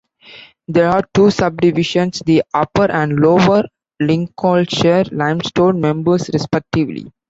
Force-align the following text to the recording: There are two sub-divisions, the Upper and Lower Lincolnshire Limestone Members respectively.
There 0.67 0.89
are 0.89 1.07
two 1.13 1.29
sub-divisions, 1.29 2.23
the 2.25 2.41
Upper 2.55 2.89
and 2.91 3.19
Lower 3.19 3.65
Lincolnshire 3.99 5.03
Limestone 5.11 5.79
Members 5.79 6.27
respectively. 6.33 7.11